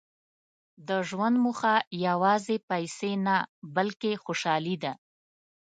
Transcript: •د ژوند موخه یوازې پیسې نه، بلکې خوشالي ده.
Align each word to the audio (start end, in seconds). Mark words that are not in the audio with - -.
•د 0.87 0.89
ژوند 1.09 1.35
موخه 1.45 1.75
یوازې 2.07 2.55
پیسې 2.69 3.11
نه، 3.25 3.37
بلکې 3.75 4.11
خوشالي 4.25 4.75
ده. 4.83 4.93